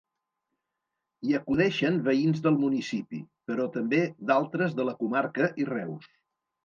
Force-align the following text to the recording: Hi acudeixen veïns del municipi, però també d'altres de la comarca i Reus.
Hi 1.27 1.35
acudeixen 1.39 1.99
veïns 2.07 2.41
del 2.47 2.57
municipi, 2.63 3.21
però 3.51 3.69
també 3.79 4.01
d'altres 4.31 4.75
de 4.81 4.87
la 4.89 4.97
comarca 5.03 5.51
i 5.65 5.69
Reus. 5.73 6.09